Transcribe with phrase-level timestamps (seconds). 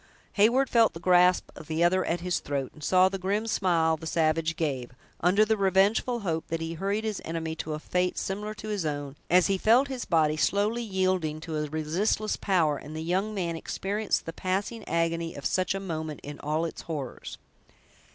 [0.33, 3.95] Heyward felt the grasp of the other at his throat, and saw the grim smile
[3.97, 4.89] the savage gave,
[5.19, 8.83] under the revengeful hope that he hurried his enemy to a fate similar to his
[8.83, 13.35] own, as he felt his body slowly yielding to a resistless power, and the young
[13.35, 17.37] man experienced the passing agony of such a moment in all its horrors.